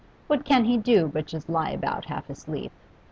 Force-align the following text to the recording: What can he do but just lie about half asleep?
What 0.25 0.45
can 0.45 0.65
he 0.65 0.77
do 0.77 1.07
but 1.13 1.27
just 1.27 1.47
lie 1.47 1.69
about 1.69 2.05
half 2.05 2.27
asleep? 2.27 2.71